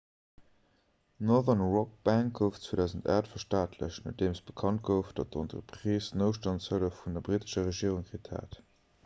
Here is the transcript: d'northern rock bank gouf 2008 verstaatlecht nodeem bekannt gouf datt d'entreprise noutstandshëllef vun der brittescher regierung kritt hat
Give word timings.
d'northern 1.25 1.59
rock 1.73 1.91
bank 2.07 2.33
gouf 2.39 2.57
2008 2.63 3.29
verstaatlecht 3.33 4.07
nodeem 4.07 4.39
bekannt 4.49 4.83
gouf 4.91 5.13
datt 5.21 5.31
d'entreprise 5.37 6.19
noutstandshëllef 6.23 7.05
vun 7.05 7.21
der 7.21 7.27
brittescher 7.31 7.71
regierung 7.71 8.11
kritt 8.11 8.35
hat 8.41 8.61